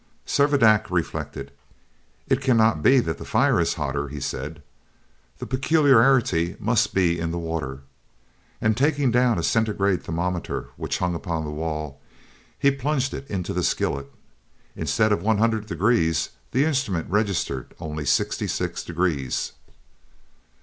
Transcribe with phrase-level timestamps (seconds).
[0.25, 1.51] Servadac reflected.
[2.27, 4.63] "It cannot be that the fire is hotter," he said,
[5.37, 7.81] "the peculiarity must be in the water."
[8.59, 11.99] And taking down a centigrade thermometer, which hung upon the wall,
[12.57, 14.11] he plunged it into the skillet.
[14.75, 19.51] Instead of 100 degrees, the instrument registered only 66 degrees.